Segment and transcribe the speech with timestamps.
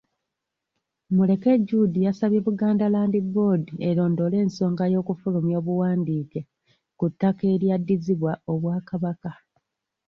[1.15, 6.41] Muleke Jude yasabye Buganda Land Board erondoole ensonga y’okufulumya obuwandiike
[6.97, 9.31] ku ttaka eryaddizibwa Obwakabaka.